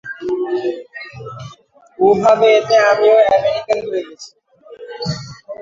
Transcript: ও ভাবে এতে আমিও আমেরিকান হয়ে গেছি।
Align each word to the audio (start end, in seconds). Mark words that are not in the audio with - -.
ও 1.99 2.07
ভাবে 2.21 2.47
এতে 2.57 2.75
আমিও 2.89 3.17
আমেরিকান 3.29 3.79
হয়ে 3.87 4.03
গেছি। 4.07 4.29